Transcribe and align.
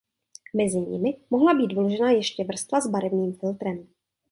Mezi 0.53 0.81
nimi 0.81 1.17
mohla 1.29 1.53
být 1.53 1.73
vložena 1.73 2.11
ještě 2.11 2.43
vrstva 2.43 2.81
s 2.81 2.87
barevným 2.87 3.33
filtrem. 3.33 3.87